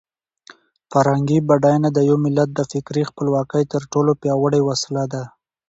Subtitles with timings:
[0.91, 5.23] فرهنګي بډاینه د یو ملت د فکري خپلواکۍ تر ټولو پیاوړې وسله ده.